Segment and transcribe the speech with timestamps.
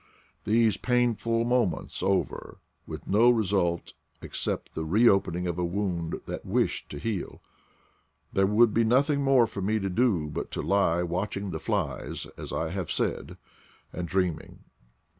[0.45, 2.57] These painful moments over,
[2.87, 7.39] with no result except the re opening of a wound that wished to heal,
[8.33, 12.25] there would be nothing more for me to do but to lie watching the flies,
[12.35, 13.37] as I have said,
[13.93, 14.63] and dreaming.